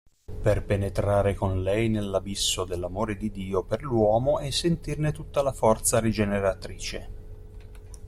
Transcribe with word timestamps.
Per 0.41 0.65
penetrare 0.65 1.35
con 1.35 1.61
Lei 1.61 1.87
nell'abisso 1.87 2.65
dell'amore 2.65 3.15
di 3.15 3.29
Dio 3.29 3.61
per 3.63 3.83
l'uomo 3.83 4.39
e 4.39 4.51
sentirne 4.51 5.11
tutta 5.11 5.43
la 5.43 5.53
forza 5.53 5.99
rigeneratrice. 5.99 7.09